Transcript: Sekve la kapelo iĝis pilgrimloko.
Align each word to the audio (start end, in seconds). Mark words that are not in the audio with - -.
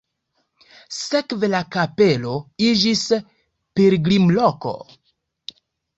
Sekve 0.99 1.49
la 1.51 1.59
kapelo 1.75 2.33
iĝis 2.69 3.03
pilgrimloko. 3.79 4.77